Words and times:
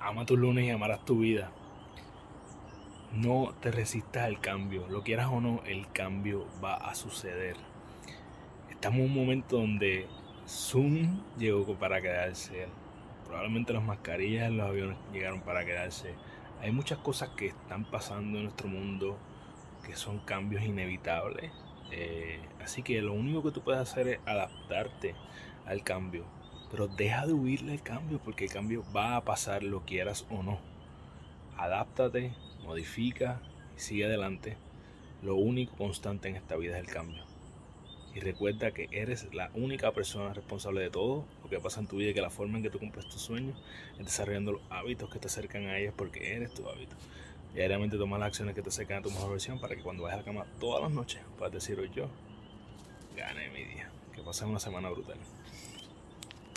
ama 0.00 0.24
tus 0.26 0.38
lunes 0.38 0.64
y 0.64 0.70
amarás 0.70 1.04
tu 1.04 1.20
vida. 1.20 1.50
No 3.12 3.54
te 3.60 3.70
resistas 3.70 4.24
al 4.24 4.40
cambio, 4.40 4.86
lo 4.88 5.02
quieras 5.02 5.28
o 5.30 5.40
no, 5.40 5.62
el 5.64 5.90
cambio 5.92 6.46
va 6.62 6.74
a 6.74 6.94
suceder. 6.94 7.56
Estamos 8.70 9.00
en 9.00 9.06
un 9.06 9.14
momento 9.14 9.56
donde 9.56 10.06
Zoom 10.46 11.22
llegó 11.36 11.74
para 11.78 12.00
quedarse. 12.00 12.68
Probablemente 13.26 13.72
las 13.72 13.82
mascarillas 13.82 14.48
en 14.48 14.58
los 14.58 14.68
aviones 14.68 14.98
llegaron 15.12 15.40
para 15.40 15.64
quedarse. 15.64 16.14
Hay 16.60 16.72
muchas 16.72 16.98
cosas 16.98 17.30
que 17.30 17.46
están 17.46 17.84
pasando 17.84 18.38
en 18.38 18.44
nuestro 18.44 18.68
mundo 18.68 19.18
que 19.84 19.96
son 19.96 20.18
cambios 20.20 20.62
inevitables. 20.62 21.50
Eh, 21.90 22.40
así 22.62 22.82
que 22.82 23.00
lo 23.00 23.14
único 23.14 23.42
que 23.42 23.50
tú 23.50 23.62
puedes 23.62 23.80
hacer 23.80 24.08
es 24.08 24.20
adaptarte 24.26 25.14
al 25.66 25.82
cambio. 25.82 26.24
Pero 26.70 26.86
deja 26.86 27.26
de 27.26 27.32
huirle 27.32 27.72
al 27.72 27.82
cambio 27.82 28.20
porque 28.22 28.44
el 28.44 28.52
cambio 28.52 28.84
va 28.94 29.16
a 29.16 29.24
pasar, 29.24 29.62
lo 29.62 29.84
quieras 29.84 30.26
o 30.30 30.42
no. 30.42 30.58
Adáptate, 31.56 32.32
modifica 32.62 33.40
y 33.76 33.80
sigue 33.80 34.04
adelante. 34.04 34.56
Lo 35.22 35.36
único 35.36 35.76
constante 35.76 36.28
en 36.28 36.36
esta 36.36 36.56
vida 36.56 36.78
es 36.78 36.86
el 36.86 36.92
cambio. 36.92 37.24
Y 38.14 38.20
recuerda 38.20 38.72
que 38.72 38.88
eres 38.90 39.32
la 39.32 39.50
única 39.54 39.92
persona 39.92 40.32
responsable 40.34 40.80
de 40.80 40.90
todo 40.90 41.24
lo 41.42 41.50
que 41.50 41.58
pasa 41.60 41.80
en 41.80 41.86
tu 41.86 41.96
vida 41.96 42.10
y 42.10 42.14
que 42.14 42.20
la 42.20 42.30
forma 42.30 42.56
en 42.56 42.62
que 42.62 42.70
tú 42.70 42.78
cumples 42.78 43.08
tus 43.08 43.22
sueños 43.22 43.56
es 43.98 44.06
desarrollando 44.06 44.52
los 44.52 44.62
hábitos 44.70 45.10
que 45.10 45.18
te 45.18 45.26
acercan 45.26 45.66
a 45.66 45.78
ellos 45.78 45.94
porque 45.96 46.34
eres 46.34 46.52
tu 46.54 46.68
hábito. 46.68 46.96
Diariamente 47.54 47.96
toma 47.96 48.18
las 48.18 48.28
acciones 48.28 48.54
que 48.54 48.62
te 48.62 48.68
acercan 48.68 48.98
a 48.98 49.02
tu 49.02 49.10
mejor 49.10 49.30
versión 49.30 49.60
para 49.60 49.74
que 49.74 49.82
cuando 49.82 50.02
vayas 50.02 50.16
a 50.16 50.20
la 50.20 50.24
cama 50.24 50.46
todas 50.60 50.82
las 50.82 50.90
noches 50.90 51.22
puedas 51.38 51.52
decir 51.52 51.78
hoy 51.78 51.90
yo 51.94 52.08
gané 53.16 53.50
mi 53.50 53.64
día. 53.64 53.90
Que 54.14 54.22
pases 54.22 54.44
una 54.44 54.58
semana 54.58 54.90
brutal. 54.90 55.16